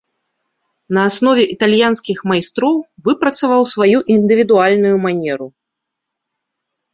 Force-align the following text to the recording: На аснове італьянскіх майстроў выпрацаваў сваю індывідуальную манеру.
На 0.97 1.01
аснове 1.09 1.43
італьянскіх 1.55 2.17
майстроў 2.31 2.75
выпрацаваў 3.09 3.61
сваю 3.73 3.97
індывідуальную 4.15 4.95
манеру. 5.05 5.47